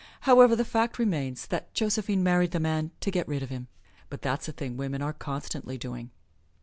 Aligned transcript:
However, 0.21 0.55
the 0.55 0.65
fact 0.65 0.97
remains 0.97 1.45
that 1.45 1.75
Josephine 1.75 2.23
married 2.23 2.49
the 2.53 2.59
man 2.59 2.89
to 3.01 3.11
get 3.11 3.27
rid 3.27 3.43
of 3.43 3.51
him; 3.51 3.67
but 4.09 4.23
that's 4.23 4.47
a 4.47 4.51
thing 4.51 4.75
women 4.75 5.03
are 5.03 5.13
constantly 5.13 5.77
doing. 5.77 6.09